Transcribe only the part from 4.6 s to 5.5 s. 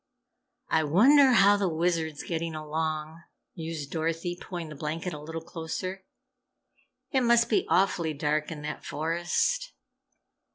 the blanket a little